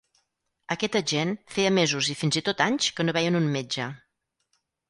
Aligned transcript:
Aquesta 0.75 1.01
gent 1.11 1.33
feia 1.57 1.73
mesos 1.79 2.09
i 2.13 2.17
fins 2.23 2.39
i 2.41 2.45
tot 2.49 2.65
anys 2.69 2.89
que 2.97 3.07
no 3.09 3.19
veien 3.19 3.41
un 3.45 3.49
metge. 3.59 3.87